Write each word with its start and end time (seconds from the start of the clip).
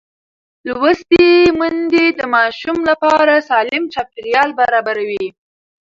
لوستې 0.69 1.25
میندې 1.59 2.05
د 2.19 2.21
ماشوم 2.35 2.77
لپاره 2.89 3.33
سالم 3.49 3.83
چاپېریال 3.93 4.49
برابروي. 4.59 5.27